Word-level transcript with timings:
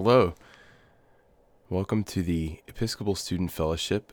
Hello. 0.00 0.34
Welcome 1.68 2.04
to 2.04 2.22
the 2.22 2.60
Episcopal 2.68 3.16
Student 3.16 3.50
Fellowship 3.50 4.12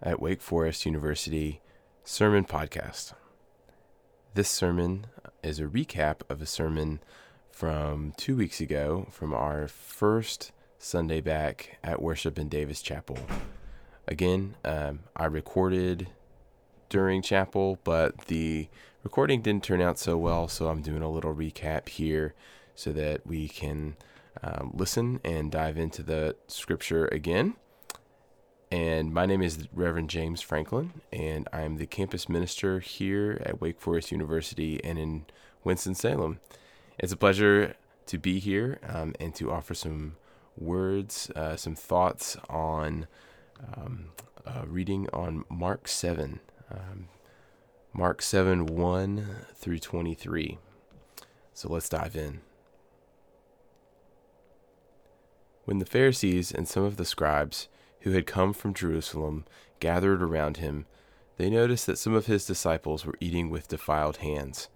at 0.00 0.22
Wake 0.22 0.40
Forest 0.40 0.86
University 0.86 1.60
Sermon 2.04 2.44
Podcast. 2.44 3.12
This 4.34 4.48
sermon 4.48 5.08
is 5.42 5.58
a 5.58 5.64
recap 5.64 6.20
of 6.30 6.40
a 6.40 6.46
sermon 6.46 7.00
from 7.50 8.12
two 8.16 8.36
weeks 8.36 8.60
ago 8.60 9.08
from 9.10 9.34
our 9.34 9.66
first 9.66 10.52
Sunday 10.78 11.20
back 11.20 11.78
at 11.82 12.00
worship 12.00 12.38
in 12.38 12.48
Davis 12.48 12.80
Chapel. 12.80 13.18
Again, 14.06 14.54
um, 14.64 15.00
I 15.16 15.24
recorded 15.24 16.06
during 16.88 17.20
chapel, 17.20 17.80
but 17.82 18.26
the 18.26 18.68
recording 19.02 19.42
didn't 19.42 19.64
turn 19.64 19.82
out 19.82 19.98
so 19.98 20.16
well, 20.16 20.46
so 20.46 20.68
I'm 20.68 20.82
doing 20.82 21.02
a 21.02 21.10
little 21.10 21.34
recap 21.34 21.88
here 21.88 22.34
so 22.76 22.92
that 22.92 23.26
we 23.26 23.48
can 23.48 23.96
um, 24.42 24.72
listen 24.74 25.20
and 25.24 25.50
dive 25.50 25.78
into 25.78 26.02
the 26.02 26.36
scripture 26.46 27.06
again. 27.06 27.56
And 28.70 29.12
my 29.14 29.24
name 29.24 29.40
is 29.40 29.66
Reverend 29.72 30.10
James 30.10 30.42
Franklin, 30.42 31.00
and 31.10 31.48
I'm 31.52 31.76
the 31.76 31.86
campus 31.86 32.28
minister 32.28 32.80
here 32.80 33.40
at 33.46 33.60
Wake 33.60 33.80
Forest 33.80 34.12
University 34.12 34.82
and 34.84 34.98
in 34.98 35.24
Winston-Salem. 35.64 36.40
It's 36.98 37.12
a 37.12 37.16
pleasure 37.16 37.76
to 38.06 38.18
be 38.18 38.38
here 38.38 38.78
um, 38.86 39.14
and 39.18 39.34
to 39.36 39.50
offer 39.50 39.72
some 39.72 40.16
words, 40.56 41.30
uh, 41.34 41.56
some 41.56 41.74
thoughts 41.74 42.36
on 42.50 43.06
um, 43.74 44.10
reading 44.66 45.08
on 45.12 45.44
Mark 45.48 45.88
7. 45.88 46.40
Um, 46.70 47.08
Mark 47.92 48.22
7 48.22 48.66
1 48.66 49.26
through 49.54 49.78
23. 49.78 50.58
So 51.54 51.72
let's 51.72 51.88
dive 51.88 52.16
in. 52.16 52.40
When 55.68 55.80
the 55.80 55.84
Pharisees 55.84 56.50
and 56.50 56.66
some 56.66 56.84
of 56.84 56.96
the 56.96 57.04
scribes 57.04 57.68
who 58.00 58.12
had 58.12 58.26
come 58.26 58.54
from 58.54 58.72
Jerusalem 58.72 59.44
gathered 59.80 60.22
around 60.22 60.56
him, 60.56 60.86
they 61.36 61.50
noticed 61.50 61.86
that 61.86 61.98
some 61.98 62.14
of 62.14 62.24
his 62.24 62.46
disciples 62.46 63.04
were 63.04 63.18
eating 63.20 63.50
with 63.50 63.68
defiled 63.68 64.16
hands, 64.16 64.70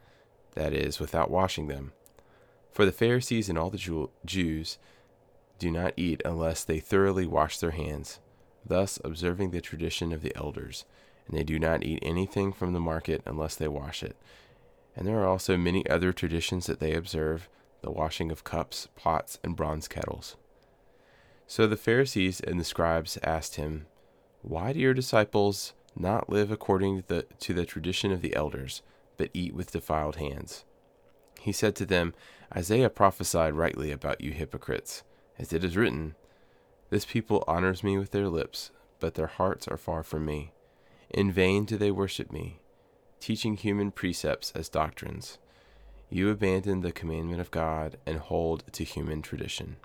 that 0.52 0.74
is, 0.74 1.00
without 1.00 1.30
washing 1.30 1.68
them. 1.68 1.92
For 2.70 2.84
the 2.84 2.92
Pharisees 2.92 3.48
and 3.48 3.56
all 3.56 3.70
the 3.70 4.12
Jews 4.26 4.76
do 5.58 5.70
not 5.70 5.94
eat 5.96 6.20
unless 6.26 6.62
they 6.62 6.78
thoroughly 6.78 7.24
wash 7.24 7.56
their 7.56 7.70
hands, 7.70 8.20
thus 8.62 9.00
observing 9.02 9.50
the 9.52 9.62
tradition 9.62 10.12
of 10.12 10.20
the 10.20 10.36
elders, 10.36 10.84
and 11.26 11.38
they 11.38 11.42
do 11.42 11.58
not 11.58 11.82
eat 11.82 12.00
anything 12.02 12.52
from 12.52 12.74
the 12.74 12.80
market 12.80 13.22
unless 13.24 13.56
they 13.56 13.66
wash 13.66 14.02
it. 14.02 14.14
And 14.94 15.08
there 15.08 15.20
are 15.20 15.26
also 15.26 15.56
many 15.56 15.88
other 15.88 16.12
traditions 16.12 16.66
that 16.66 16.80
they 16.80 16.92
observe 16.92 17.48
the 17.80 17.90
washing 17.90 18.30
of 18.30 18.44
cups, 18.44 18.88
pots, 18.94 19.38
and 19.42 19.56
bronze 19.56 19.88
kettles. 19.88 20.36
So 21.53 21.67
the 21.67 21.77
Pharisees 21.77 22.41
and 22.41 22.58
the 22.58 22.64
scribes 22.64 23.19
asked 23.22 23.56
him, 23.56 23.84
Why 24.41 24.72
do 24.72 24.81
your 24.81 24.95
disciples 24.95 25.75
not 25.94 26.31
live 26.31 26.50
according 26.50 27.03
to 27.03 27.06
the, 27.06 27.27
to 27.41 27.53
the 27.53 27.67
tradition 27.67 28.11
of 28.11 28.22
the 28.22 28.34
elders, 28.34 28.81
but 29.19 29.28
eat 29.34 29.55
with 29.55 29.70
defiled 29.70 30.17
hands? 30.17 30.64
He 31.41 31.53
said 31.53 31.77
to 31.77 31.84
them, 31.84 32.14
Isaiah 32.56 32.89
prophesied 32.89 33.53
rightly 33.53 33.92
about 33.92 34.22
you 34.22 34.31
hypocrites, 34.31 35.03
as 35.39 35.53
it 35.53 35.62
is 35.62 35.77
written, 35.77 36.14
This 36.89 37.05
people 37.05 37.44
honors 37.47 37.84
me 37.84 37.98
with 37.98 38.12
their 38.12 38.31
lips, 38.31 38.70
but 38.98 39.12
their 39.12 39.27
hearts 39.27 39.69
are 39.69 39.77
far 39.77 40.03
from 40.03 40.25
me. 40.25 40.53
In 41.11 41.31
vain 41.31 41.66
do 41.66 41.77
they 41.77 41.91
worship 41.91 42.33
me, 42.33 42.61
teaching 43.20 43.59
human 43.59 43.91
precepts 43.91 44.53
as 44.53 44.70
doctrines. 44.70 45.37
You 46.09 46.31
abandon 46.31 46.81
the 46.81 46.92
commandment 46.92 47.42
of 47.42 47.50
God 47.50 47.98
and 48.06 48.20
hold 48.20 48.64
to 48.72 48.84
human 48.84 49.20
tradition. 49.20 49.77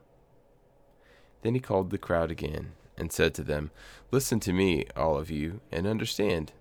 Then 1.41 1.53
he 1.53 1.59
called 1.59 1.89
the 1.89 1.97
crowd 1.97 2.31
again 2.31 2.73
and 2.97 3.11
said 3.11 3.33
to 3.35 3.43
them, 3.43 3.71
Listen 4.11 4.39
to 4.41 4.53
me, 4.53 4.85
all 4.95 5.17
of 5.17 5.29
you, 5.29 5.61
and 5.71 5.85
understand. 5.85 6.53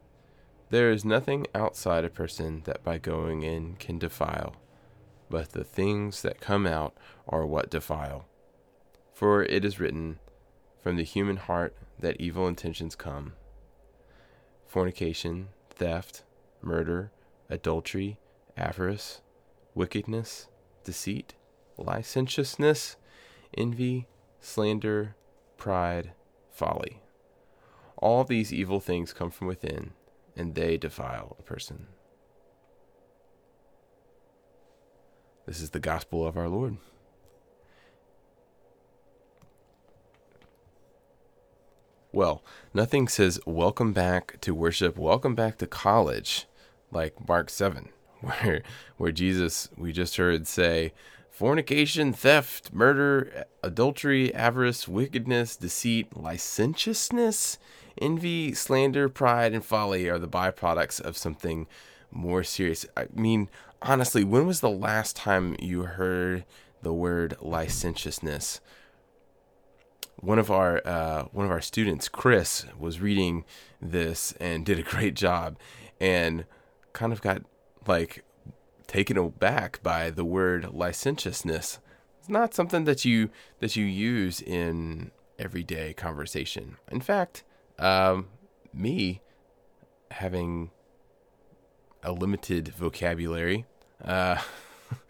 There 0.71 0.91
is 0.91 1.05
nothing 1.05 1.47
outside 1.55 2.05
a 2.05 2.11
person 2.11 2.63
that 2.65 2.85
by 2.85 2.99
going 2.99 3.43
in 3.43 3.77
can 3.77 3.99
defile, 3.99 4.57
but 5.31 5.53
the 5.53 5.65
things 5.65 6.23
that 6.23 6.41
come 6.41 6.67
out 6.67 6.95
are 7.29 7.47
what 7.47 7.71
defile. 7.71 8.27
For 9.15 9.43
it 9.45 9.65
is 9.65 9.81
written, 9.81 10.19
From 10.83 10.97
the 10.97 11.05
human 11.05 11.37
heart 11.37 11.75
that 11.99 12.21
evil 12.21 12.47
intentions 12.47 12.95
come 12.95 13.33
fornication, 14.67 15.49
theft, 15.71 16.23
murder, 16.61 17.11
adultery, 17.49 18.19
avarice, 18.57 19.23
wickedness, 19.75 20.49
deceit, 20.85 21.35
licentiousness, 21.79 22.97
envy, 23.57 24.07
slander, 24.41 25.17
pride, 25.57 26.13
folly. 26.51 27.01
All 27.97 28.25
these 28.25 28.53
evil 28.53 28.81
things 28.81 29.13
come 29.13 29.31
from 29.31 29.47
within, 29.47 29.93
and 30.37 30.55
they 30.55 30.77
defile 30.77 31.37
a 31.39 31.43
person. 31.43 31.87
This 35.47 35.61
is 35.61 35.71
the 35.71 35.81
gospel 35.81 36.27
of 36.27 36.37
our 36.37 36.49
Lord. 36.49 36.77
Well, 42.13 42.43
nothing 42.73 43.09
says 43.09 43.39
welcome 43.47 43.93
back 43.93 44.41
to 44.41 44.55
worship, 44.55 44.97
welcome 44.97 45.35
back 45.35 45.59
to 45.59 45.67
college, 45.67 46.47
like 46.91 47.29
Mark 47.29 47.51
7, 47.51 47.91
where 48.21 48.63
where 48.97 49.13
Jesus 49.13 49.69
we 49.77 49.93
just 49.93 50.17
heard 50.17 50.47
say, 50.47 50.93
fornication, 51.37 52.15
theft, 52.15 52.73
murder, 52.73 53.45
adultery, 53.63 54.35
avarice, 54.35 54.89
wickedness, 54.89 55.55
deceit, 55.55 56.17
licentiousness, 56.17 57.59
envy, 58.01 58.55
slander, 58.55 59.07
pride, 59.07 59.53
and 59.53 59.63
folly 59.63 60.09
are 60.09 60.19
the 60.19 60.27
byproducts 60.27 60.99
of 60.99 61.15
something 61.15 61.67
more 62.11 62.43
serious. 62.43 62.87
I 62.97 63.09
mean, 63.13 63.51
honestly, 63.83 64.25
when 64.25 64.47
was 64.47 64.61
the 64.61 64.71
last 64.71 65.15
time 65.15 65.57
you 65.61 65.83
heard 65.83 66.47
the 66.81 66.95
word 66.95 67.37
licentiousness? 67.43 68.63
One 70.19 70.39
of 70.39 70.51
our 70.51 70.81
uh, 70.87 71.25
one 71.33 71.45
of 71.45 71.53
our 71.53 71.61
students, 71.61 72.09
Chris, 72.09 72.65
was 72.79 73.03
reading 73.03 73.45
this 73.79 74.33
and 74.41 74.65
did 74.65 74.79
a 74.79 74.83
great 74.83 75.13
job, 75.13 75.59
and 76.01 76.47
kind 76.95 77.13
of 77.13 77.21
got 77.21 77.43
like 77.87 78.25
taken 78.87 79.17
aback 79.17 79.83
by 79.83 80.11
the 80.11 80.25
word 80.25 80.73
licentiousness. 80.73 81.79
It's 82.21 82.29
not 82.29 82.55
something 82.55 82.85
that 82.85 83.05
you 83.05 83.31
that 83.61 83.77
you 83.77 83.85
use 83.85 84.41
in 84.41 85.11
everyday 85.39 85.93
conversation. 85.93 86.77
In 86.91 87.01
fact, 87.01 87.45
um, 87.79 88.29
me 88.73 89.21
having 90.11 90.71
a 92.03 92.13
limited 92.13 92.69
vocabulary, 92.69 93.65
uh, 94.05 94.41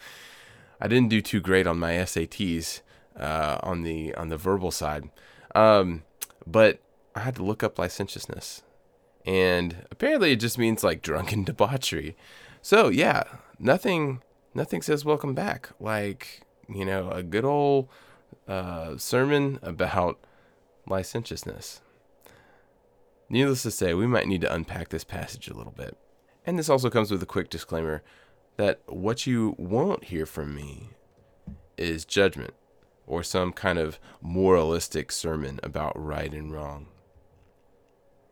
I 0.80 0.88
didn't 0.88 1.10
do 1.10 1.20
too 1.20 1.40
great 1.40 1.66
on 1.66 1.78
my 1.78 1.92
SATs 1.92 2.80
uh, 3.18 3.58
on 3.62 3.82
the 3.82 4.14
on 4.14 4.28
the 4.28 4.36
verbal 4.36 4.70
side, 4.70 5.10
um, 5.54 6.02
but 6.46 6.80
I 7.14 7.20
had 7.20 7.36
to 7.36 7.44
look 7.44 7.62
up 7.62 7.78
licentiousness, 7.78 8.62
and 9.24 9.86
apparently 9.90 10.32
it 10.32 10.40
just 10.40 10.58
means 10.58 10.84
like 10.84 11.02
drunken 11.02 11.44
debauchery. 11.44 12.16
So 12.62 12.88
yeah, 12.88 13.22
nothing 13.58 14.22
nothing 14.54 14.82
says 14.82 15.04
welcome 15.04 15.34
back 15.34 15.70
like 15.78 16.42
you 16.68 16.84
know 16.84 17.10
a 17.10 17.22
good 17.22 17.44
old 17.44 17.88
uh, 18.48 18.96
sermon 18.96 19.58
about 19.62 20.18
licentiousness. 20.86 21.80
Needless 23.28 23.62
to 23.62 23.70
say, 23.70 23.92
we 23.92 24.06
might 24.06 24.28
need 24.28 24.40
to 24.42 24.54
unpack 24.54 24.88
this 24.88 25.04
passage 25.04 25.48
a 25.48 25.54
little 25.54 25.72
bit. 25.72 25.96
And 26.46 26.58
this 26.58 26.68
also 26.68 26.90
comes 26.90 27.10
with 27.10 27.22
a 27.22 27.26
quick 27.26 27.50
disclaimer 27.50 28.02
that 28.56 28.80
what 28.86 29.26
you 29.26 29.54
won't 29.58 30.04
hear 30.04 30.26
from 30.26 30.54
me 30.54 30.90
is 31.76 32.04
judgment 32.04 32.54
or 33.06 33.22
some 33.22 33.52
kind 33.52 33.78
of 33.78 33.98
moralistic 34.22 35.10
sermon 35.10 35.58
about 35.62 35.92
right 35.96 36.32
and 36.32 36.52
wrong. 36.52 36.86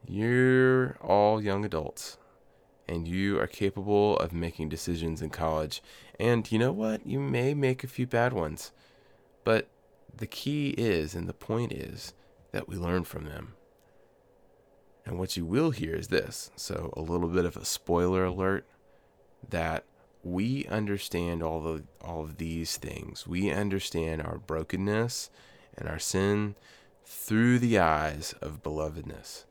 You're 0.06 0.97
all 1.00 1.43
young 1.43 1.65
adults 1.65 2.19
and 2.88 3.08
you 3.08 3.38
are 3.40 3.46
capable 3.46 4.16
of 4.19 4.32
making 4.32 4.69
decisions 4.69 5.22
in 5.22 5.31
college. 5.31 5.82
And 6.20 6.50
you 6.50 6.58
know 6.58 6.72
what? 6.72 7.06
You 7.06 7.19
may 7.19 7.54
make 7.54 7.82
a 7.82 7.88
few 7.88 8.06
bad 8.06 8.32
ones. 8.32 8.72
But 9.42 9.69
the 10.14 10.26
key 10.26 10.70
is, 10.70 11.14
and 11.14 11.28
the 11.28 11.34
point 11.34 11.72
is, 11.72 12.14
that 12.52 12.69
we 12.69 12.76
learn 12.76 13.04
from 13.04 13.25
them. 13.25 13.54
And 15.04 15.19
what 15.19 15.36
you 15.36 15.44
will 15.44 15.70
hear 15.70 15.94
is 15.94 16.08
this. 16.08 16.50
So, 16.56 16.92
a 16.96 17.00
little 17.00 17.28
bit 17.28 17.44
of 17.44 17.56
a 17.56 17.64
spoiler 17.64 18.25
alert 18.25 18.66
that 19.50 19.84
we 20.22 20.64
understand 20.66 21.42
all 21.42 21.66
of, 21.66 21.82
all 22.00 22.22
of 22.22 22.38
these 22.38 22.76
things. 22.76 23.26
We 23.26 23.50
understand 23.50 24.22
our 24.22 24.38
brokenness 24.38 25.31
and 25.76 25.88
our 25.88 25.98
sin 25.98 26.54
through 27.04 27.58
the 27.58 27.78
eyes 27.78 28.34
of 28.40 28.62
belovedness. 28.62 29.44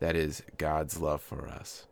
That 0.00 0.14
is 0.14 0.42
God's 0.58 1.00
love 1.00 1.22
for 1.22 1.48
us 1.48 1.87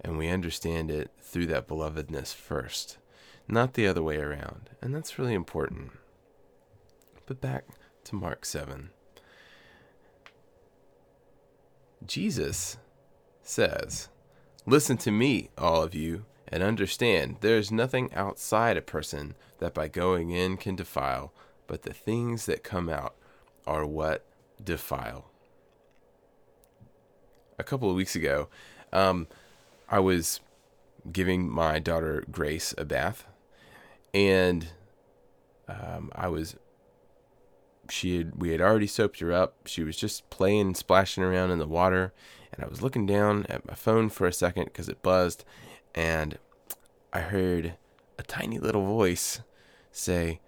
and 0.00 0.16
we 0.16 0.28
understand 0.28 0.90
it 0.90 1.10
through 1.20 1.46
that 1.46 1.68
belovedness 1.68 2.34
first, 2.34 2.98
not 3.46 3.74
the 3.74 3.86
other 3.86 4.02
way 4.02 4.16
around. 4.16 4.70
And 4.80 4.94
that's 4.94 5.18
really 5.18 5.34
important. 5.34 5.92
But 7.26 7.40
back 7.40 7.64
to 8.04 8.14
Mark 8.14 8.44
7. 8.44 8.90
Jesus 12.04 12.78
says, 13.42 14.08
Listen 14.66 14.96
to 14.98 15.10
me, 15.10 15.50
all 15.56 15.82
of 15.82 15.94
you, 15.94 16.24
and 16.48 16.62
understand 16.62 17.36
there 17.40 17.56
is 17.56 17.70
nothing 17.70 18.12
outside 18.14 18.76
a 18.76 18.82
person 18.82 19.34
that 19.58 19.74
by 19.74 19.88
going 19.88 20.30
in 20.30 20.56
can 20.56 20.76
defile, 20.76 21.32
but 21.66 21.82
the 21.82 21.92
things 21.92 22.46
that 22.46 22.64
come 22.64 22.88
out 22.88 23.14
are 23.66 23.86
what 23.86 24.26
defile. 24.62 25.30
A 27.58 27.62
couple 27.62 27.90
of 27.90 27.96
weeks 27.96 28.16
ago, 28.16 28.48
um, 28.92 29.28
I 29.90 29.98
was 29.98 30.40
giving 31.10 31.50
my 31.50 31.78
daughter 31.78 32.24
Grace 32.30 32.74
a 32.78 32.84
bath, 32.84 33.26
and 34.14 34.68
um, 35.68 36.10
I 36.14 36.28
was 36.28 36.56
she 37.88 38.18
had 38.18 38.40
we 38.40 38.50
had 38.50 38.60
already 38.60 38.86
soaped 38.86 39.20
her 39.20 39.32
up. 39.32 39.66
She 39.66 39.82
was 39.82 39.96
just 39.96 40.28
playing 40.30 40.60
and 40.60 40.76
splashing 40.76 41.24
around 41.24 41.50
in 41.50 41.58
the 41.58 41.66
water, 41.66 42.12
and 42.52 42.64
I 42.64 42.68
was 42.68 42.82
looking 42.82 43.06
down 43.06 43.46
at 43.48 43.66
my 43.66 43.74
phone 43.74 44.08
for 44.08 44.26
a 44.26 44.32
second 44.32 44.66
because 44.66 44.88
it 44.88 45.02
buzzed, 45.02 45.44
and 45.94 46.38
I 47.12 47.20
heard 47.20 47.74
a 48.18 48.22
tiny 48.22 48.58
little 48.58 48.84
voice 48.84 49.40
say, 49.90 50.40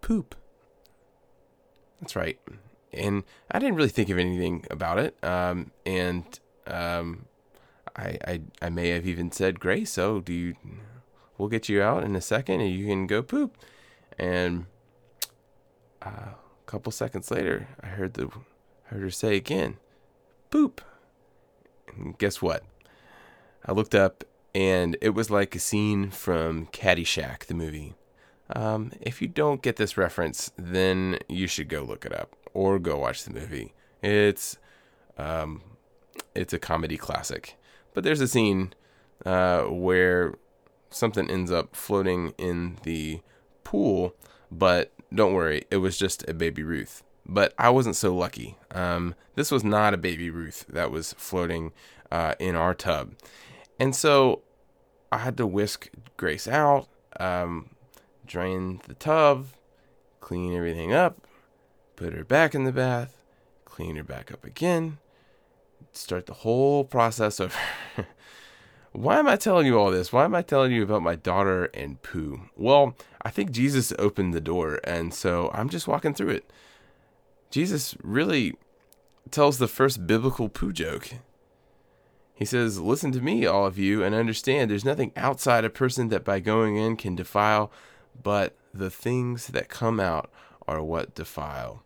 "Poop." 0.00 0.36
That's 2.00 2.16
right, 2.16 2.38
and 2.92 3.24
I 3.50 3.58
didn't 3.58 3.76
really 3.76 3.88
think 3.88 4.08
of 4.08 4.18
anything 4.18 4.64
about 4.70 4.98
it. 4.98 5.16
Um, 5.24 5.72
and 5.84 6.38
um, 6.66 7.26
I, 7.96 8.18
I 8.26 8.40
I 8.62 8.68
may 8.70 8.88
have 8.90 9.06
even 9.06 9.30
said, 9.32 9.60
"Grace, 9.60 9.98
oh, 9.98 10.20
do 10.20 10.32
you?" 10.32 10.54
We'll 11.38 11.48
get 11.48 11.68
you 11.68 11.82
out 11.82 12.04
in 12.04 12.14
a 12.14 12.20
second, 12.20 12.60
and 12.60 12.72
you 12.72 12.86
can 12.86 13.06
go 13.06 13.22
poop. 13.22 13.56
And 14.18 14.66
uh, 16.02 16.08
a 16.08 16.66
couple 16.66 16.92
seconds 16.92 17.30
later, 17.30 17.68
I 17.82 17.86
heard 17.86 18.14
the 18.14 18.28
heard 18.84 19.02
her 19.02 19.10
say 19.10 19.36
again, 19.36 19.78
"Poop." 20.50 20.80
And 21.88 22.16
guess 22.18 22.40
what? 22.40 22.64
I 23.66 23.72
looked 23.72 23.94
up, 23.94 24.24
and 24.54 24.96
it 25.00 25.10
was 25.10 25.30
like 25.30 25.54
a 25.54 25.58
scene 25.58 26.10
from 26.10 26.66
Caddyshack, 26.66 27.46
the 27.46 27.54
movie. 27.54 27.94
Um, 28.54 28.92
if 29.00 29.22
you 29.22 29.28
don't 29.28 29.62
get 29.62 29.76
this 29.76 29.96
reference, 29.96 30.52
then 30.56 31.18
you 31.28 31.46
should 31.46 31.68
go 31.68 31.82
look 31.82 32.04
it 32.04 32.12
up 32.12 32.36
or 32.52 32.78
go 32.78 32.98
watch 32.98 33.24
the 33.24 33.32
movie. 33.32 33.72
It's 34.02 34.58
um, 35.16 35.62
it's 36.34 36.52
a 36.52 36.58
comedy 36.58 36.96
classic. 36.96 37.56
But 37.94 38.04
there's 38.04 38.20
a 38.20 38.28
scene 38.28 38.74
uh, 39.24 39.62
where 39.62 40.34
something 40.90 41.30
ends 41.30 41.50
up 41.50 41.74
floating 41.74 42.34
in 42.38 42.78
the 42.82 43.20
pool, 43.64 44.14
but 44.50 44.92
don't 45.14 45.34
worry, 45.34 45.64
it 45.70 45.78
was 45.78 45.98
just 45.98 46.28
a 46.28 46.34
baby 46.34 46.62
Ruth. 46.62 47.02
But 47.24 47.54
I 47.58 47.70
wasn't 47.70 47.96
so 47.96 48.14
lucky. 48.14 48.56
Um, 48.70 49.14
this 49.36 49.50
was 49.50 49.62
not 49.62 49.94
a 49.94 49.98
baby 49.98 50.30
Ruth 50.30 50.64
that 50.68 50.90
was 50.90 51.12
floating 51.14 51.72
uh, 52.10 52.34
in 52.38 52.56
our 52.56 52.74
tub. 52.74 53.12
And 53.78 53.94
so 53.94 54.42
I 55.10 55.18
had 55.18 55.36
to 55.36 55.46
whisk 55.46 55.90
Grace 56.16 56.48
out, 56.48 56.88
um, 57.18 57.70
drain 58.26 58.80
the 58.86 58.94
tub, 58.94 59.46
clean 60.20 60.54
everything 60.54 60.92
up, 60.92 61.26
put 61.96 62.12
her 62.12 62.24
back 62.24 62.54
in 62.54 62.64
the 62.64 62.72
bath, 62.72 63.22
clean 63.64 63.96
her 63.96 64.04
back 64.04 64.32
up 64.32 64.44
again, 64.44 64.98
start 65.92 66.26
the 66.26 66.34
whole 66.34 66.84
process 66.84 67.40
over. 67.40 67.56
Why 68.92 69.18
am 69.18 69.26
I 69.26 69.36
telling 69.36 69.66
you 69.66 69.78
all 69.78 69.90
this? 69.90 70.12
Why 70.12 70.24
am 70.24 70.34
I 70.34 70.42
telling 70.42 70.72
you 70.72 70.82
about 70.82 71.02
my 71.02 71.14
daughter 71.14 71.64
and 71.72 72.02
poo? 72.02 72.42
Well, 72.56 72.94
I 73.22 73.30
think 73.30 73.50
Jesus 73.50 73.92
opened 73.98 74.34
the 74.34 74.40
door, 74.40 74.80
and 74.84 75.14
so 75.14 75.50
I'm 75.54 75.70
just 75.70 75.88
walking 75.88 76.12
through 76.12 76.30
it. 76.30 76.52
Jesus 77.50 77.96
really 78.02 78.54
tells 79.30 79.58
the 79.58 79.68
first 79.68 80.06
biblical 80.06 80.50
poo 80.50 80.72
joke. 80.72 81.10
He 82.34 82.44
says, 82.44 82.80
Listen 82.80 83.12
to 83.12 83.20
me, 83.20 83.46
all 83.46 83.66
of 83.66 83.78
you, 83.78 84.02
and 84.02 84.14
understand 84.14 84.70
there's 84.70 84.84
nothing 84.84 85.12
outside 85.16 85.64
a 85.64 85.70
person 85.70 86.08
that 86.08 86.24
by 86.24 86.40
going 86.40 86.76
in 86.76 86.96
can 86.96 87.14
defile, 87.14 87.72
but 88.22 88.56
the 88.74 88.90
things 88.90 89.48
that 89.48 89.68
come 89.68 90.00
out 90.00 90.30
are 90.68 90.82
what 90.82 91.14
defile. 91.14 91.82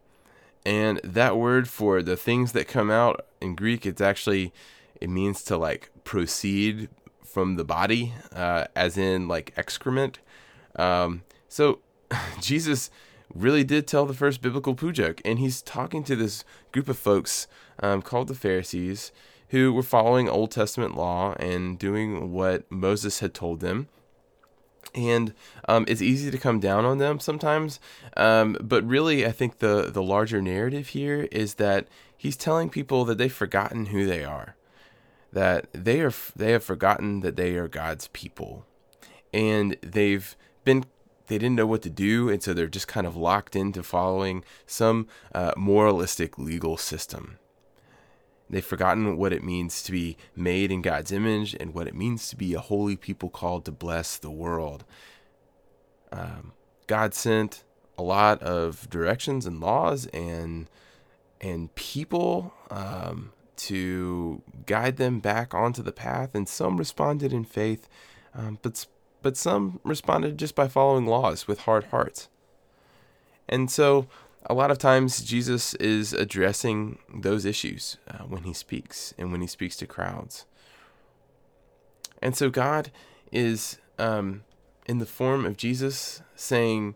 And 0.66 1.00
that 1.04 1.36
word 1.36 1.68
for 1.68 2.02
the 2.02 2.16
things 2.16 2.50
that 2.50 2.66
come 2.66 2.90
out 2.90 3.24
in 3.40 3.54
Greek, 3.54 3.86
it's 3.86 4.00
actually 4.00 4.52
it 5.00 5.08
means 5.08 5.44
to 5.44 5.56
like 5.56 5.90
proceed 6.02 6.88
from 7.24 7.54
the 7.54 7.62
body, 7.62 8.14
uh, 8.34 8.64
as 8.74 8.98
in 8.98 9.28
like 9.28 9.52
excrement. 9.56 10.18
Um, 10.74 11.22
so 11.48 11.78
Jesus 12.40 12.90
really 13.32 13.62
did 13.62 13.86
tell 13.86 14.06
the 14.06 14.12
first 14.12 14.42
biblical 14.42 14.74
poo 14.74 14.90
joke, 14.90 15.20
and 15.24 15.38
he's 15.38 15.62
talking 15.62 16.02
to 16.02 16.16
this 16.16 16.42
group 16.72 16.88
of 16.88 16.98
folks 16.98 17.46
um, 17.78 18.02
called 18.02 18.26
the 18.26 18.34
Pharisees 18.34 19.12
who 19.50 19.72
were 19.72 19.84
following 19.84 20.28
Old 20.28 20.50
Testament 20.50 20.96
law 20.96 21.34
and 21.34 21.78
doing 21.78 22.32
what 22.32 22.68
Moses 22.72 23.20
had 23.20 23.34
told 23.34 23.60
them. 23.60 23.86
And 24.94 25.34
um, 25.68 25.84
it's 25.88 26.00
easy 26.00 26.30
to 26.30 26.38
come 26.38 26.60
down 26.60 26.84
on 26.84 26.98
them 26.98 27.20
sometimes, 27.20 27.80
um, 28.16 28.56
but 28.62 28.82
really, 28.84 29.26
I 29.26 29.32
think 29.32 29.58
the 29.58 29.90
the 29.92 30.02
larger 30.02 30.40
narrative 30.40 30.88
here 30.88 31.28
is 31.30 31.54
that 31.54 31.88
he's 32.16 32.36
telling 32.36 32.70
people 32.70 33.04
that 33.04 33.18
they've 33.18 33.32
forgotten 33.32 33.86
who 33.86 34.06
they 34.06 34.24
are 34.24 34.56
that 35.36 35.66
they 35.72 36.00
are 36.00 36.12
they 36.34 36.52
have 36.52 36.64
forgotten 36.64 37.20
that 37.20 37.36
they 37.36 37.56
are 37.56 37.68
God's 37.68 38.08
people, 38.08 38.64
and 39.34 39.76
they've 39.82 40.34
been 40.64 40.84
they 41.26 41.36
didn't 41.36 41.56
know 41.56 41.66
what 41.66 41.82
to 41.82 41.90
do, 41.90 42.30
and 42.30 42.42
so 42.42 42.54
they're 42.54 42.66
just 42.66 42.88
kind 42.88 43.06
of 43.06 43.16
locked 43.16 43.54
into 43.54 43.82
following 43.82 44.44
some 44.66 45.06
uh, 45.34 45.52
moralistic 45.56 46.38
legal 46.38 46.78
system. 46.78 47.38
They've 48.48 48.64
forgotten 48.64 49.16
what 49.16 49.32
it 49.32 49.42
means 49.42 49.82
to 49.82 49.92
be 49.92 50.16
made 50.34 50.70
in 50.70 50.82
God's 50.82 51.10
image 51.10 51.54
and 51.58 51.74
what 51.74 51.88
it 51.88 51.94
means 51.94 52.28
to 52.28 52.36
be 52.36 52.54
a 52.54 52.60
holy 52.60 52.96
people 52.96 53.28
called 53.28 53.64
to 53.64 53.72
bless 53.72 54.16
the 54.16 54.30
world. 54.30 54.84
Um, 56.12 56.52
God 56.86 57.12
sent 57.12 57.64
a 57.98 58.02
lot 58.02 58.42
of 58.42 58.88
directions 58.90 59.46
and 59.46 59.60
laws 59.60 60.06
and 60.06 60.68
and 61.40 61.74
people 61.74 62.54
um, 62.70 63.32
to 63.56 64.42
guide 64.66 64.96
them 64.96 65.20
back 65.20 65.54
onto 65.54 65.82
the 65.82 65.92
path, 65.92 66.34
and 66.34 66.48
some 66.48 66.76
responded 66.76 67.32
in 67.32 67.44
faith, 67.44 67.88
um, 68.34 68.58
but 68.62 68.86
but 69.22 69.36
some 69.36 69.80
responded 69.82 70.38
just 70.38 70.54
by 70.54 70.68
following 70.68 71.06
laws 71.06 71.48
with 71.48 71.60
hard 71.60 71.84
hearts. 71.84 72.28
And 73.48 73.70
so, 73.70 74.06
a 74.48 74.54
lot 74.54 74.70
of 74.70 74.78
times, 74.78 75.22
Jesus 75.22 75.74
is 75.74 76.12
addressing 76.12 76.98
those 77.12 77.44
issues 77.44 77.96
uh, 78.08 78.24
when 78.24 78.44
he 78.44 78.52
speaks 78.52 79.12
and 79.18 79.32
when 79.32 79.40
he 79.40 79.46
speaks 79.46 79.76
to 79.76 79.86
crowds. 79.86 80.46
And 82.22 82.36
so, 82.36 82.48
God 82.48 82.90
is 83.32 83.78
um, 83.98 84.44
in 84.86 84.98
the 84.98 85.06
form 85.06 85.44
of 85.44 85.56
Jesus 85.56 86.22
saying, 86.34 86.94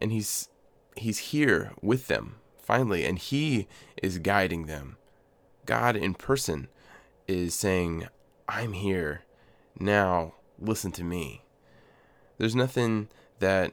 and 0.00 0.12
he's 0.12 0.48
he's 0.96 1.18
here 1.18 1.72
with 1.82 2.06
them 2.06 2.36
finally, 2.66 3.04
and 3.04 3.18
he 3.18 3.68
is 4.02 4.18
guiding 4.18 4.66
them. 4.66 4.96
God 5.66 5.96
in 5.96 6.14
person 6.14 6.68
is 7.28 7.54
saying, 7.54 8.08
I'm 8.48 8.72
here. 8.72 9.22
Now, 9.78 10.34
listen 10.58 10.90
to 10.92 11.04
me. 11.04 11.44
There's 12.38 12.56
nothing 12.56 13.08
that 13.38 13.72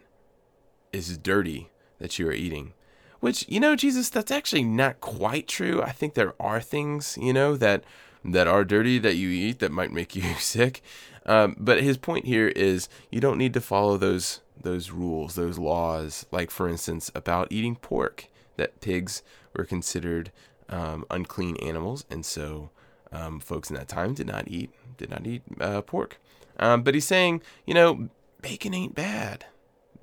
is 0.91 1.17
dirty 1.17 1.69
that 2.03 2.19
you 2.19 2.27
are 2.27 2.33
eating. 2.33 2.73
Which, 3.21 3.47
you 3.47 3.61
know, 3.61 3.77
Jesus, 3.77 4.09
that's 4.09 4.29
actually 4.29 4.65
not 4.65 4.99
quite 4.99 5.47
true. 5.47 5.81
I 5.81 5.93
think 5.93 6.13
there 6.13 6.33
are 6.37 6.59
things, 6.59 7.17
you 7.19 7.31
know, 7.31 7.55
that 7.55 7.85
that 8.25 8.45
are 8.45 8.65
dirty 8.65 8.99
that 8.99 9.15
you 9.15 9.29
eat 9.29 9.59
that 9.59 9.71
might 9.71 9.93
make 9.93 10.13
you 10.17 10.33
sick. 10.35 10.83
Um, 11.25 11.55
but 11.57 11.81
his 11.81 11.97
point 11.97 12.25
here 12.25 12.49
is 12.49 12.89
you 13.09 13.21
don't 13.21 13.37
need 13.37 13.53
to 13.53 13.61
follow 13.61 13.95
those 13.95 14.41
those 14.61 14.91
rules, 14.91 15.35
those 15.35 15.57
laws. 15.57 16.25
Like 16.29 16.51
for 16.51 16.67
instance, 16.67 17.09
about 17.15 17.47
eating 17.51 17.77
pork, 17.77 18.27
that 18.57 18.81
pigs 18.81 19.23
were 19.55 19.63
considered 19.63 20.33
um, 20.67 21.05
unclean 21.09 21.55
animals, 21.57 22.03
and 22.09 22.25
so 22.25 22.69
um, 23.13 23.39
folks 23.39 23.69
in 23.69 23.77
that 23.77 23.87
time 23.87 24.13
did 24.13 24.27
not 24.27 24.49
eat 24.49 24.71
did 24.97 25.09
not 25.09 25.25
eat 25.25 25.43
uh, 25.61 25.81
pork. 25.81 26.17
Um, 26.59 26.83
but 26.83 26.95
he's 26.95 27.05
saying, 27.05 27.41
you 27.65 27.73
know, 27.73 28.09
bacon 28.41 28.73
ain't 28.73 28.93
bad. 28.93 29.45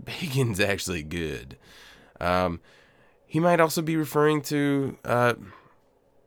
Bacon's 0.03 0.61
actually 0.61 1.03
good. 1.03 1.59
Um, 2.21 2.61
he 3.27 3.41
might 3.41 3.61
also 3.61 3.83
be 3.83 3.97
referring 3.97 4.43
to 4.43 4.99
uh, 5.05 5.35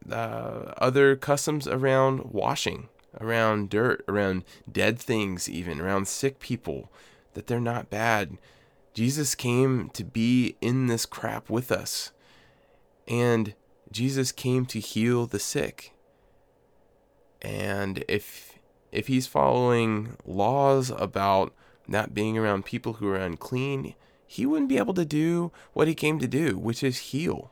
uh, 0.09 0.73
other 0.77 1.15
customs 1.15 1.67
around 1.67 2.31
washing, 2.31 2.89
around 3.19 3.69
dirt, 3.69 4.03
around 4.07 4.43
dead 4.71 4.99
things, 4.99 5.49
even 5.49 5.81
around 5.81 6.07
sick 6.07 6.39
people, 6.39 6.91
that 7.33 7.47
they're 7.47 7.59
not 7.59 7.89
bad. 7.89 8.37
Jesus 8.93 9.35
came 9.35 9.89
to 9.89 10.03
be 10.03 10.55
in 10.61 10.87
this 10.87 11.05
crap 11.05 11.49
with 11.49 11.71
us. 11.71 12.11
And 13.07 13.53
Jesus 13.91 14.31
came 14.31 14.65
to 14.67 14.79
heal 14.79 15.25
the 15.25 15.39
sick. 15.39 15.93
And 17.41 18.05
if 18.07 18.57
if 18.91 19.07
he's 19.07 19.27
following 19.27 20.15
laws 20.23 20.91
about 20.91 21.53
not 21.87 22.13
being 22.13 22.37
around 22.37 22.63
people 22.63 22.93
who 22.93 23.09
are 23.09 23.17
unclean, 23.17 23.95
he 24.33 24.47
wouldn't 24.47 24.69
be 24.69 24.79
able 24.79 24.95
to 24.95 25.05
do 25.05 25.51
what 25.73 25.87
he 25.87 25.93
came 25.93 26.17
to 26.17 26.27
do, 26.27 26.57
which 26.57 26.83
is 26.83 26.97
heal. 26.97 27.51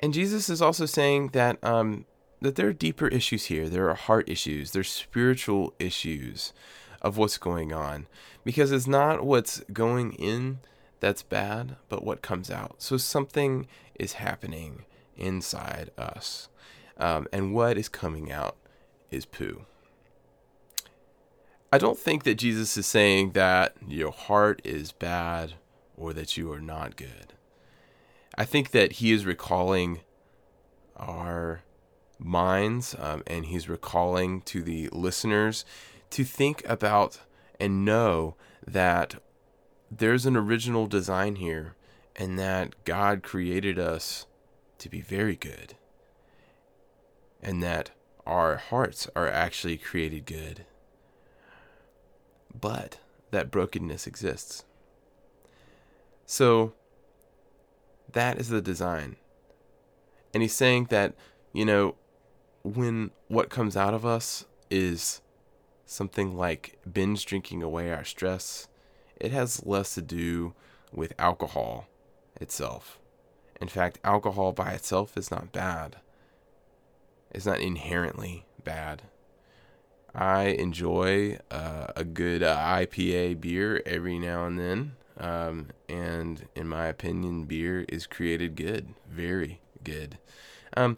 And 0.00 0.12
Jesus 0.12 0.50
is 0.50 0.60
also 0.60 0.84
saying 0.84 1.28
that 1.28 1.62
um, 1.62 2.06
that 2.40 2.56
there 2.56 2.66
are 2.66 2.72
deeper 2.72 3.06
issues 3.06 3.44
here. 3.44 3.68
There 3.68 3.88
are 3.88 3.94
heart 3.94 4.28
issues. 4.28 4.72
There's 4.72 4.90
spiritual 4.90 5.74
issues 5.78 6.52
of 7.00 7.18
what's 7.18 7.38
going 7.38 7.72
on 7.72 8.08
because 8.44 8.72
it's 8.72 8.88
not 8.88 9.24
what's 9.24 9.60
going 9.72 10.14
in 10.14 10.58
that's 10.98 11.22
bad, 11.22 11.76
but 11.88 12.04
what 12.04 12.22
comes 12.22 12.50
out. 12.50 12.74
So 12.78 12.96
something 12.96 13.68
is 13.94 14.14
happening 14.14 14.86
inside 15.16 15.90
us, 15.96 16.48
um, 16.98 17.28
and 17.32 17.54
what 17.54 17.78
is 17.78 17.88
coming 17.88 18.32
out 18.32 18.56
is 19.12 19.24
poo. 19.24 19.66
I 21.72 21.78
don't 21.78 21.98
think 21.98 22.22
that 22.24 22.36
Jesus 22.36 22.76
is 22.76 22.86
saying 22.86 23.32
that 23.32 23.74
your 23.86 24.12
heart 24.12 24.62
is 24.64 24.92
bad 24.92 25.54
or 25.96 26.12
that 26.12 26.36
you 26.36 26.52
are 26.52 26.60
not 26.60 26.96
good. 26.96 27.34
I 28.36 28.44
think 28.44 28.70
that 28.70 28.92
he 28.92 29.12
is 29.12 29.26
recalling 29.26 30.00
our 30.96 31.62
minds 32.18 32.94
um, 32.98 33.22
and 33.26 33.46
he's 33.46 33.68
recalling 33.68 34.42
to 34.42 34.62
the 34.62 34.88
listeners 34.92 35.64
to 36.10 36.24
think 36.24 36.62
about 36.68 37.20
and 37.58 37.84
know 37.84 38.36
that 38.66 39.16
there's 39.90 40.26
an 40.26 40.36
original 40.36 40.86
design 40.86 41.36
here 41.36 41.74
and 42.14 42.38
that 42.38 42.84
God 42.84 43.22
created 43.22 43.78
us 43.78 44.26
to 44.78 44.88
be 44.88 45.00
very 45.00 45.36
good 45.36 45.74
and 47.42 47.62
that 47.62 47.90
our 48.26 48.56
hearts 48.56 49.08
are 49.14 49.28
actually 49.28 49.76
created 49.76 50.26
good 50.26 50.64
but 52.60 52.98
that 53.30 53.50
brokenness 53.50 54.06
exists 54.06 54.64
so 56.24 56.72
that 58.12 58.38
is 58.38 58.48
the 58.48 58.60
design 58.60 59.16
and 60.32 60.42
he's 60.42 60.54
saying 60.54 60.86
that 60.90 61.14
you 61.52 61.64
know 61.64 61.94
when 62.74 63.10
what 63.28 63.48
comes 63.48 63.76
out 63.76 63.94
of 63.94 64.04
us 64.04 64.44
is 64.70 65.20
something 65.84 66.36
like 66.36 66.78
binge 66.90 67.24
drinking 67.24 67.62
away 67.62 67.92
our 67.92 68.04
stress, 68.04 68.68
it 69.20 69.30
has 69.30 69.64
less 69.64 69.94
to 69.94 70.02
do 70.02 70.52
with 70.92 71.12
alcohol 71.18 71.86
itself. 72.40 72.98
In 73.60 73.68
fact, 73.68 74.00
alcohol 74.04 74.52
by 74.52 74.72
itself 74.72 75.16
is 75.16 75.30
not 75.30 75.52
bad. 75.52 75.96
It's 77.30 77.46
not 77.46 77.60
inherently 77.60 78.44
bad. 78.62 79.02
I 80.16 80.44
enjoy 80.44 81.38
uh, 81.50 81.88
a 81.94 82.02
good 82.02 82.42
uh, 82.42 82.56
IPA 82.56 83.38
beer 83.38 83.82
every 83.84 84.18
now 84.18 84.46
and 84.46 84.58
then. 84.58 84.92
Um, 85.18 85.68
and 85.90 86.48
in 86.54 86.66
my 86.68 86.86
opinion, 86.86 87.44
beer 87.44 87.84
is 87.90 88.06
created 88.06 88.56
good, 88.56 88.94
very 89.10 89.60
good. 89.84 90.16
Um, 90.74 90.96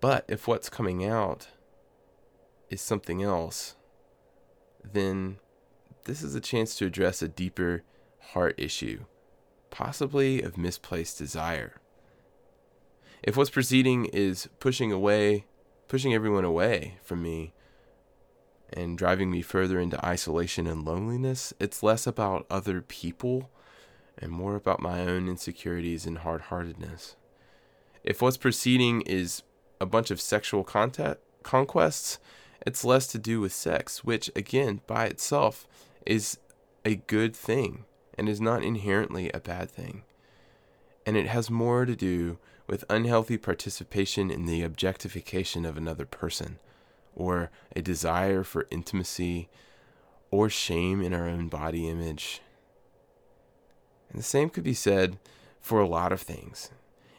but 0.00 0.24
if 0.28 0.48
what's 0.48 0.70
coming 0.70 1.04
out 1.04 1.48
is 2.70 2.80
something 2.80 3.22
else, 3.22 3.76
then 4.82 5.36
this 6.04 6.22
is 6.22 6.34
a 6.34 6.40
chance 6.40 6.74
to 6.76 6.86
address 6.86 7.20
a 7.20 7.28
deeper 7.28 7.82
heart 8.32 8.54
issue, 8.56 9.04
possibly 9.68 10.40
of 10.40 10.56
misplaced 10.56 11.18
desire. 11.18 11.74
If 13.22 13.36
what's 13.36 13.50
proceeding 13.50 14.06
is 14.06 14.48
pushing 14.58 14.90
away, 14.90 15.44
pushing 15.86 16.14
everyone 16.14 16.44
away 16.44 16.96
from 17.02 17.22
me 17.22 17.52
and 18.72 18.98
driving 18.98 19.30
me 19.30 19.42
further 19.42 19.80
into 19.80 20.04
isolation 20.04 20.66
and 20.66 20.84
loneliness, 20.84 21.54
it's 21.58 21.82
less 21.82 22.06
about 22.06 22.46
other 22.50 22.80
people 22.80 23.50
and 24.18 24.30
more 24.30 24.56
about 24.56 24.80
my 24.80 25.00
own 25.00 25.28
insecurities 25.28 26.06
and 26.06 26.18
hard 26.18 26.42
heartedness. 26.42 27.16
If 28.04 28.20
what's 28.20 28.36
proceeding 28.36 29.02
is 29.02 29.42
a 29.80 29.86
bunch 29.86 30.10
of 30.10 30.20
sexual 30.20 30.64
contact, 30.64 31.20
conquests, 31.42 32.18
it's 32.66 32.84
less 32.84 33.06
to 33.08 33.18
do 33.18 33.40
with 33.40 33.52
sex, 33.52 34.04
which, 34.04 34.30
again, 34.34 34.80
by 34.86 35.06
itself 35.06 35.66
is 36.04 36.38
a 36.84 36.96
good 36.96 37.34
thing 37.34 37.84
and 38.16 38.28
is 38.28 38.40
not 38.40 38.62
inherently 38.62 39.30
a 39.30 39.40
bad 39.40 39.70
thing. 39.70 40.02
And 41.06 41.16
it 41.16 41.26
has 41.26 41.50
more 41.50 41.84
to 41.84 41.94
do 41.94 42.38
with 42.66 42.84
unhealthy 42.90 43.38
participation 43.38 44.30
in 44.30 44.46
the 44.46 44.62
objectification 44.62 45.64
of 45.64 45.76
another 45.76 46.04
person, 46.04 46.58
or 47.18 47.50
a 47.76 47.82
desire 47.82 48.42
for 48.42 48.66
intimacy, 48.70 49.48
or 50.30 50.48
shame 50.48 51.02
in 51.02 51.12
our 51.12 51.28
own 51.28 51.48
body 51.48 51.88
image. 51.88 52.40
And 54.10 54.18
the 54.18 54.24
same 54.24 54.48
could 54.48 54.64
be 54.64 54.74
said 54.74 55.18
for 55.60 55.80
a 55.80 55.86
lot 55.86 56.12
of 56.12 56.22
things, 56.22 56.70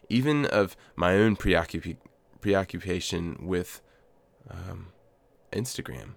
even 0.07 0.45
of 0.45 0.75
my 0.95 1.15
own 1.15 1.35
preoccup- 1.35 1.97
preoccupation 2.41 3.37
with 3.41 3.81
um, 4.49 4.87
Instagram. 5.51 6.15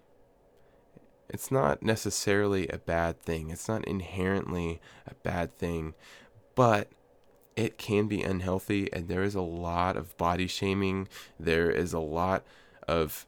It's 1.28 1.50
not 1.50 1.82
necessarily 1.82 2.68
a 2.68 2.78
bad 2.78 3.20
thing. 3.20 3.50
It's 3.50 3.68
not 3.68 3.86
inherently 3.86 4.80
a 5.06 5.14
bad 5.14 5.56
thing, 5.58 5.94
but 6.54 6.88
it 7.56 7.78
can 7.78 8.06
be 8.06 8.22
unhealthy, 8.22 8.92
and 8.92 9.08
there 9.08 9.22
is 9.22 9.34
a 9.34 9.42
lot 9.42 9.96
of 9.96 10.16
body 10.16 10.46
shaming. 10.46 11.08
There 11.38 11.70
is 11.70 11.92
a 11.92 11.98
lot 11.98 12.44
of 12.86 13.26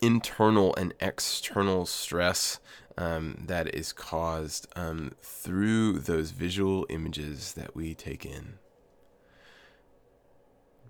internal 0.00 0.74
and 0.76 0.94
external 1.00 1.86
stress 1.86 2.58
um, 2.96 3.44
that 3.46 3.74
is 3.74 3.92
caused 3.92 4.66
um, 4.76 5.12
through 5.22 5.98
those 6.00 6.30
visual 6.30 6.86
images 6.88 7.54
that 7.54 7.74
we 7.74 7.94
take 7.94 8.24
in. 8.24 8.58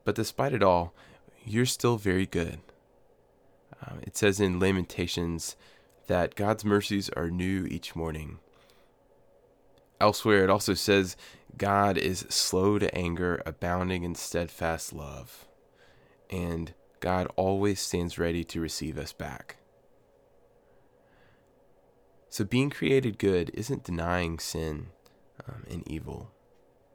But 0.05 0.15
despite 0.15 0.53
it 0.53 0.63
all, 0.63 0.95
you're 1.45 1.67
still 1.67 1.97
very 1.97 2.27
good. 2.27 2.61
Um, 3.87 4.01
it 4.03 4.17
says 4.17 4.41
in 4.41 4.59
Lamentations 4.59 5.57
that 6.07 6.35
God's 6.35 6.65
mercies 6.65 7.09
are 7.11 7.31
new 7.31 7.67
each 7.67 7.95
morning. 7.95 8.39
Elsewhere, 10.01 10.45
it 10.45 10.51
also 10.51 10.75
says 10.75 11.17
God 11.57 11.99
is 11.99 12.27
slow 12.29 12.79
to 12.79 12.93
anger, 12.95 13.43
abounding 13.47 14.03
in 14.03 14.15
steadfast 14.15 14.93
love. 14.93 15.47
And 16.31 16.75
God 17.01 17.27
always 17.37 17.81
stands 17.81 18.19
ready 18.19 18.45
to 18.45 18.61
receive 18.61 18.99
us 18.99 19.13
back. 19.13 19.57
So 22.29 22.45
being 22.45 22.71
created 22.71 23.19
good 23.19 23.51
isn't 23.55 23.85
denying 23.85 24.39
sin 24.39 24.89
um, 25.49 25.65
and 25.69 25.87
evil, 25.89 26.31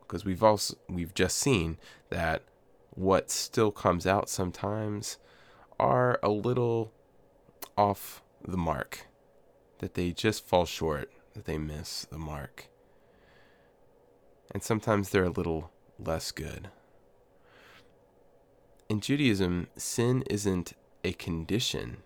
because 0.01 0.23
we've 0.23 0.43
also 0.43 0.77
we've 0.87 1.13
just 1.13 1.37
seen 1.37 1.77
that 2.09 2.43
what 2.91 3.29
still 3.29 3.71
comes 3.71 4.07
out 4.07 4.29
sometimes 4.29 5.17
are 5.77 6.19
a 6.23 6.29
little 6.29 6.93
off 7.77 8.23
the 8.47 8.55
mark, 8.55 9.07
that 9.79 9.95
they 9.95 10.11
just 10.11 10.47
fall 10.47 10.65
short, 10.65 11.11
that 11.33 11.45
they 11.45 11.57
miss 11.57 12.05
the 12.05 12.17
mark. 12.17 12.67
And 14.51 14.63
sometimes 14.63 15.09
they're 15.09 15.25
a 15.25 15.29
little 15.29 15.71
less 15.99 16.31
good. 16.31 16.69
In 18.87 18.99
Judaism, 18.99 19.67
sin 19.75 20.23
isn't 20.29 20.73
a 21.03 21.13
condition, 21.13 22.03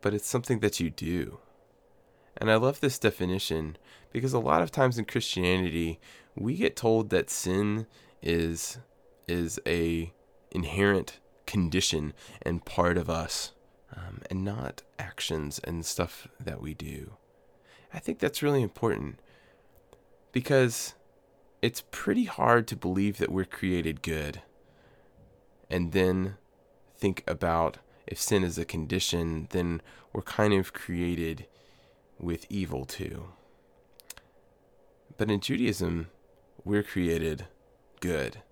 but 0.00 0.14
it's 0.14 0.26
something 0.26 0.60
that 0.60 0.80
you 0.80 0.88
do. 0.88 1.40
And 2.38 2.50
I 2.50 2.56
love 2.56 2.80
this 2.80 2.98
definition 2.98 3.76
because 4.10 4.32
a 4.32 4.38
lot 4.38 4.62
of 4.62 4.70
times 4.70 4.98
in 4.98 5.04
Christianity, 5.04 6.00
we 6.34 6.56
get 6.56 6.74
told 6.74 7.10
that 7.10 7.28
sin 7.28 7.86
is 8.22 8.78
is 9.28 9.60
a 9.66 10.12
inherent 10.50 11.20
condition 11.46 12.14
and 12.42 12.64
part 12.64 12.96
of 12.96 13.10
us, 13.10 13.52
um, 13.94 14.22
and 14.30 14.42
not 14.42 14.82
actions 14.98 15.60
and 15.64 15.84
stuff 15.84 16.28
that 16.40 16.62
we 16.62 16.72
do. 16.72 17.12
I 17.92 17.98
think 17.98 18.18
that's 18.18 18.42
really 18.42 18.62
important 18.62 19.20
because 20.32 20.94
it's 21.60 21.84
pretty 21.90 22.24
hard 22.24 22.66
to 22.68 22.76
believe 22.76 23.18
that 23.18 23.30
we're 23.30 23.44
created 23.44 24.02
good 24.02 24.40
and 25.74 25.92
then 25.92 26.36
think 26.96 27.24
about 27.26 27.78
if 28.06 28.20
sin 28.20 28.44
is 28.44 28.58
a 28.58 28.64
condition, 28.64 29.48
then 29.50 29.82
we're 30.12 30.22
kind 30.22 30.54
of 30.54 30.72
created 30.72 31.46
with 32.18 32.46
evil 32.48 32.84
too. 32.84 33.32
But 35.16 35.30
in 35.30 35.40
Judaism, 35.40 36.08
we're 36.64 36.82
created 36.82 37.46
good 38.00 38.42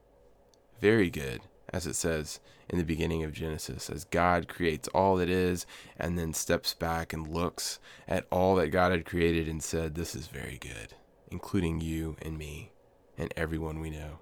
very 0.82 1.10
good, 1.10 1.42
as 1.72 1.86
it 1.86 1.94
says 1.94 2.40
in 2.68 2.76
the 2.76 2.84
beginning 2.84 3.22
of 3.22 3.32
Genesis, 3.32 3.88
as 3.88 4.04
God 4.04 4.48
creates 4.48 4.88
all 4.88 5.14
that 5.16 5.30
is 5.30 5.64
and 5.96 6.18
then 6.18 6.34
steps 6.34 6.74
back 6.74 7.12
and 7.12 7.28
looks 7.28 7.78
at 8.08 8.26
all 8.32 8.56
that 8.56 8.70
God 8.70 8.90
had 8.90 9.06
created 9.06 9.48
and 9.48 9.62
said, 9.62 9.94
This 9.94 10.16
is 10.16 10.26
very 10.26 10.58
good, 10.60 10.94
including 11.30 11.80
you 11.80 12.16
and 12.20 12.36
me 12.36 12.72
and 13.16 13.32
everyone 13.36 13.78
we 13.78 13.90
know. 13.90 14.18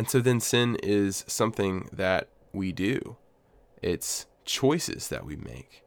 And 0.00 0.08
so 0.08 0.20
then 0.20 0.40
sin 0.40 0.78
is 0.82 1.26
something 1.26 1.90
that 1.92 2.28
we 2.54 2.72
do, 2.72 3.16
it's 3.82 4.24
choices 4.46 5.08
that 5.08 5.26
we 5.26 5.36
make. 5.36 5.84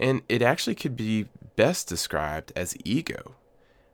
And 0.00 0.22
it 0.28 0.42
actually 0.42 0.74
could 0.74 0.96
be 0.96 1.28
best 1.54 1.86
described 1.86 2.52
as 2.56 2.76
ego 2.84 3.36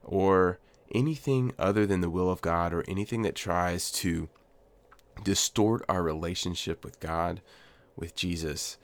or 0.02 0.58
anything 0.94 1.52
other 1.58 1.84
than 1.84 2.00
the 2.00 2.08
will 2.08 2.30
of 2.30 2.40
God 2.40 2.72
or 2.72 2.86
anything 2.88 3.20
that 3.20 3.34
tries 3.34 3.92
to 4.00 4.30
distort 5.22 5.84
our 5.90 6.02
relationship 6.02 6.82
with 6.82 6.98
God, 6.98 7.42
with 7.96 8.16
Jesus. 8.16 8.78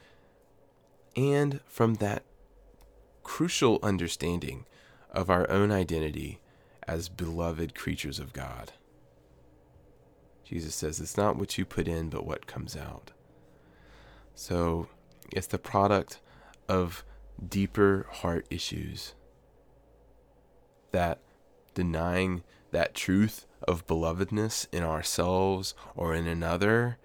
And 1.17 1.61
from 1.65 1.95
that 1.95 2.23
crucial 3.23 3.79
understanding 3.83 4.67
of 5.11 5.31
our 5.31 5.51
own 5.51 5.73
identity 5.73 6.41
as 6.87 7.09
beloved 7.09 7.75
creatures 7.75 8.19
of 8.19 8.35
God. 8.35 8.73
Jesus 10.45 10.75
says 10.75 11.01
it's 11.01 11.17
not 11.17 11.37
what 11.37 11.57
you 11.57 11.65
put 11.65 11.89
in, 11.89 12.11
but 12.11 12.27
what 12.27 12.47
comes 12.47 12.77
out. 12.77 13.13
So 14.35 14.89
it's 15.33 15.47
the 15.47 15.59
product 15.59 16.21
of 16.69 17.05
deeper 17.49 18.07
heart 18.11 18.47
issues 18.51 19.15
that 20.93 21.19
denying 21.75 22.43
that 22.71 22.95
truth 22.95 23.47
of 23.67 23.87
belovedness 23.87 24.67
in 24.73 24.83
ourselves 24.83 25.75
or 25.97 26.15
in 26.15 26.27
another 26.27 26.99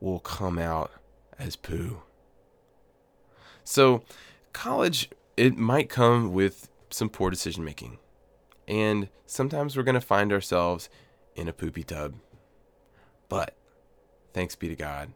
will 0.00 0.20
come 0.20 0.58
out 0.58 0.90
as 1.38 1.56
poo. 1.56 2.02
So, 3.64 4.02
college, 4.52 5.10
it 5.36 5.56
might 5.56 5.88
come 5.88 6.32
with 6.32 6.70
some 6.90 7.08
poor 7.08 7.30
decision 7.30 7.64
making. 7.64 7.98
And 8.68 9.08
sometimes 9.26 9.76
we're 9.76 9.82
going 9.82 9.94
to 9.94 10.00
find 10.00 10.32
ourselves 10.32 10.88
in 11.34 11.48
a 11.48 11.52
poopy 11.52 11.82
tub. 11.82 12.14
But 13.28 13.56
thanks 14.32 14.54
be 14.54 14.68
to 14.68 14.76
God, 14.76 15.12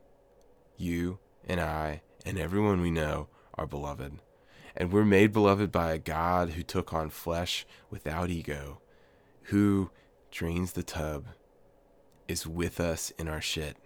you 0.77 1.19
and 1.47 1.61
I 1.61 2.03
and 2.25 2.39
everyone 2.39 2.81
we 2.81 2.91
know 2.91 3.29
are 3.55 3.67
beloved. 3.67 4.21
And 4.77 4.93
we're 4.93 5.05
made 5.05 5.33
beloved 5.33 5.73
by 5.73 5.93
a 5.93 5.99
God 5.99 6.51
who 6.51 6.63
took 6.63 6.93
on 6.93 7.11
flesh 7.11 7.67
without 7.91 8.31
ego, 8.31 8.81
who 9.45 9.91
drains 10.31 10.73
the 10.73 10.83
tub, 10.83 11.27
is 12.29 12.47
with 12.47 12.81
us 12.81 13.11
in 13.19 13.29
our 13.29 13.41
shit, 13.41 13.77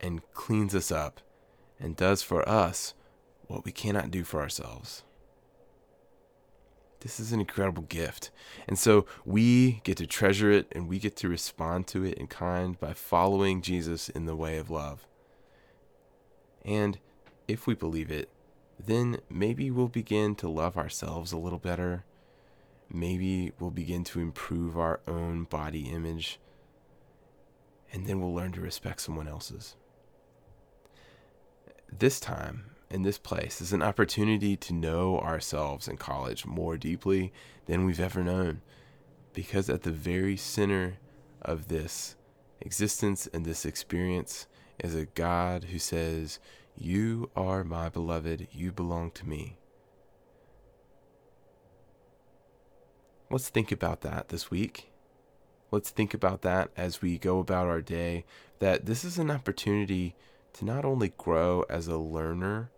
and 0.00 0.20
cleans 0.32 0.74
us 0.74 0.90
up, 0.90 1.20
and 1.78 1.96
does 1.96 2.22
for 2.22 2.46
us 2.48 2.94
what 3.46 3.64
we 3.64 3.72
cannot 3.72 4.10
do 4.10 4.24
for 4.24 4.40
ourselves. 4.40 5.04
This 7.06 7.20
is 7.20 7.30
an 7.30 7.38
incredible 7.38 7.84
gift. 7.84 8.32
And 8.66 8.76
so 8.76 9.06
we 9.24 9.80
get 9.84 9.96
to 9.98 10.08
treasure 10.08 10.50
it 10.50 10.66
and 10.72 10.88
we 10.88 10.98
get 10.98 11.14
to 11.18 11.28
respond 11.28 11.86
to 11.86 12.02
it 12.02 12.14
in 12.14 12.26
kind 12.26 12.76
by 12.80 12.94
following 12.94 13.62
Jesus 13.62 14.08
in 14.08 14.26
the 14.26 14.34
way 14.34 14.58
of 14.58 14.70
love. 14.70 15.06
And 16.64 16.98
if 17.46 17.64
we 17.64 17.74
believe 17.74 18.10
it, 18.10 18.28
then 18.84 19.20
maybe 19.30 19.70
we'll 19.70 19.86
begin 19.86 20.34
to 20.34 20.48
love 20.48 20.76
ourselves 20.76 21.30
a 21.30 21.38
little 21.38 21.60
better. 21.60 22.04
Maybe 22.90 23.52
we'll 23.60 23.70
begin 23.70 24.02
to 24.02 24.18
improve 24.18 24.76
our 24.76 24.98
own 25.06 25.44
body 25.44 25.82
image. 25.82 26.40
And 27.92 28.08
then 28.08 28.20
we'll 28.20 28.34
learn 28.34 28.50
to 28.50 28.60
respect 28.60 29.00
someone 29.00 29.28
else's. 29.28 29.76
This 31.88 32.18
time, 32.18 32.75
in 32.90 33.02
this 33.02 33.18
place, 33.18 33.60
is 33.60 33.72
an 33.72 33.82
opportunity 33.82 34.56
to 34.56 34.72
know 34.72 35.18
ourselves 35.18 35.88
in 35.88 35.96
college 35.96 36.46
more 36.46 36.76
deeply 36.76 37.32
than 37.66 37.84
we've 37.84 38.00
ever 38.00 38.22
known. 38.22 38.62
Because 39.32 39.68
at 39.68 39.82
the 39.82 39.90
very 39.90 40.36
center 40.36 40.98
of 41.42 41.68
this 41.68 42.16
existence 42.60 43.28
and 43.32 43.44
this 43.44 43.66
experience 43.66 44.46
is 44.78 44.94
a 44.94 45.06
God 45.06 45.64
who 45.64 45.78
says, 45.78 46.38
you 46.76 47.30
are 47.34 47.64
my 47.64 47.88
beloved, 47.88 48.48
you 48.52 48.70
belong 48.70 49.10
to 49.12 49.26
me. 49.26 49.56
Let's 53.30 53.48
think 53.48 53.72
about 53.72 54.02
that 54.02 54.28
this 54.28 54.50
week. 54.50 54.92
Let's 55.70 55.90
think 55.90 56.14
about 56.14 56.42
that 56.42 56.70
as 56.76 57.02
we 57.02 57.18
go 57.18 57.40
about 57.40 57.66
our 57.66 57.80
day. 57.80 58.24
That 58.60 58.86
this 58.86 59.04
is 59.04 59.18
an 59.18 59.30
opportunity 59.30 60.14
to 60.54 60.64
not 60.64 60.84
only 60.84 61.12
grow 61.18 61.64
as 61.68 61.88
a 61.88 61.98
learner 61.98 62.70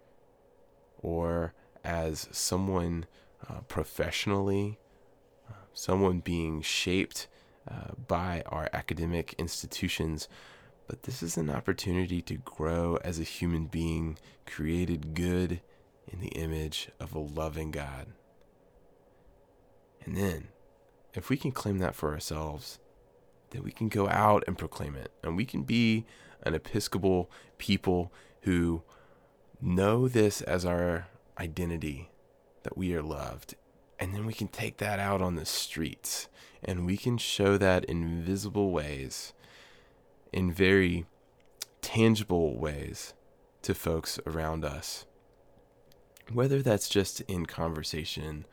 or 1.03 1.55
as 1.85 2.29
someone 2.33 3.07
uh, 3.49 3.61
professionally, 3.69 4.79
uh, 5.49 5.55
someone 5.73 6.21
being 6.21 6.61
shaped 6.63 7.29
uh, 7.71 7.93
by 8.07 8.43
our 8.47 8.69
academic 8.73 9.35
institutions, 9.39 10.29
but 10.87 11.03
this 11.03 11.23
is 11.23 11.37
an 11.37 11.51
opportunity 11.51 12.23
to 12.23 12.37
grow 12.37 12.99
as 13.05 13.19
a 13.19 13.25
human 13.25 13.67
being 13.67 14.19
created 14.47 15.15
good 15.15 15.61
in 16.11 16.21
the 16.21 16.29
image 16.29 16.91
of 16.99 17.15
a 17.15 17.19
loving 17.19 17.71
God. 17.71 18.07
And 20.05 20.17
then, 20.17 20.49
if 21.15 21.29
we 21.29 21.37
can 21.37 21.53
claim 21.53 21.79
that 21.79 21.95
for 21.95 22.13
ourselves, 22.13 22.79
then 23.51 23.63
we 23.63 23.71
can 23.71 23.89
go 23.89 24.09
out 24.09 24.45
and 24.47 24.57
proclaim 24.57 24.97
it. 24.97 25.13
And 25.23 25.37
we 25.37 25.45
can 25.45 25.63
be 25.63 26.07
an 26.43 26.55
Episcopal 26.55 27.31
people 27.59 28.13
who 28.43 28.83
know 29.61 30.09
this 30.09 30.41
as 30.43 30.65
our 30.65 31.09
identity, 31.39 32.11
that 32.63 32.77
we 32.77 32.95
are 32.95 33.03
loved. 33.03 33.55
And 33.99 34.15
then 34.15 34.27
we 34.27 34.33
can 34.33 34.49
take 34.49 34.79
that 34.79 34.99
out 34.99 35.21
on 35.21 35.35
the 35.35 35.45
streets 35.45 36.29
and 36.63 36.87
we 36.87 36.97
can 36.97 37.19
show 37.19 37.57
that 37.57 37.85
in 37.85 38.23
visible 38.23 38.71
ways 38.71 39.33
in 40.33 40.53
very 40.53 41.07
tangible 41.81 42.59
ways 42.59 43.15
to 43.63 43.75
folks 43.75 44.19
around 44.27 44.65
us. 44.65 45.07
Whether 46.33 46.63
that's 46.63 46.89
just 46.89 47.21
in 47.23 47.47
conversation 47.47 48.47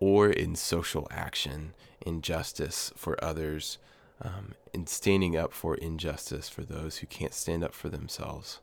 or 0.00 0.30
in 0.30 0.56
social 0.56 1.06
action, 1.10 1.74
in 2.00 2.22
justice 2.22 2.92
for 2.96 3.22
others, 3.22 3.78
um, 4.22 4.54
in 4.72 4.86
standing 4.86 5.36
up 5.36 5.52
for 5.52 5.74
injustice 5.74 6.48
for 6.48 6.62
those 6.62 6.98
who 6.98 7.06
can't 7.06 7.34
stand 7.34 7.62
up 7.62 7.74
for 7.74 7.88
themselves. 7.88 8.60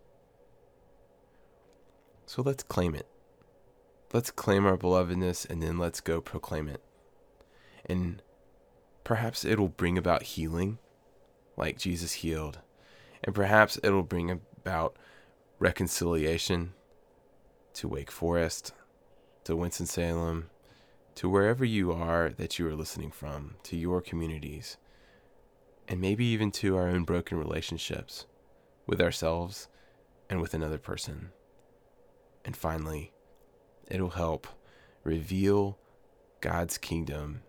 So 2.31 2.41
let's 2.41 2.63
claim 2.63 2.95
it. 2.95 3.07
Let's 4.13 4.31
claim 4.31 4.65
our 4.65 4.77
belovedness 4.77 5.49
and 5.49 5.61
then 5.61 5.77
let's 5.77 5.99
go 5.99 6.21
proclaim 6.21 6.69
it. 6.69 6.81
And 7.85 8.21
perhaps 9.03 9.43
it'll 9.43 9.67
bring 9.67 9.97
about 9.97 10.23
healing 10.23 10.77
like 11.57 11.77
Jesus 11.77 12.13
healed. 12.13 12.59
And 13.21 13.35
perhaps 13.35 13.77
it'll 13.83 14.03
bring 14.03 14.31
about 14.31 14.95
reconciliation 15.59 16.71
to 17.73 17.89
Wake 17.89 18.09
Forest, 18.09 18.71
to 19.43 19.57
Winston-Salem, 19.57 20.49
to 21.15 21.27
wherever 21.27 21.65
you 21.65 21.91
are 21.91 22.29
that 22.29 22.57
you 22.57 22.65
are 22.65 22.75
listening 22.75 23.11
from, 23.11 23.55
to 23.63 23.75
your 23.75 23.99
communities, 23.99 24.77
and 25.85 25.99
maybe 25.99 26.23
even 26.23 26.49
to 26.51 26.77
our 26.77 26.87
own 26.87 27.03
broken 27.03 27.37
relationships 27.37 28.25
with 28.87 29.01
ourselves 29.01 29.67
and 30.29 30.39
with 30.39 30.53
another 30.53 30.77
person. 30.77 31.31
And 32.43 32.55
finally, 32.55 33.11
it'll 33.89 34.09
help 34.09 34.47
reveal 35.03 35.77
God's 36.41 36.77
kingdom 36.77 37.41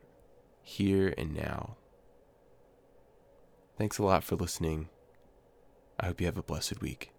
here 0.63 1.15
and 1.17 1.35
now 1.35 1.77
Thanks 3.79 3.99
a 3.99 4.05
lot 4.05 4.23
for 4.23 4.37
listening. 4.37 4.91
I 5.99 6.07
hope 6.07 6.21
you 6.21 6.27
have 6.27 6.37
a 6.37 6.43
blessed 6.43 6.81
week. 6.81 7.11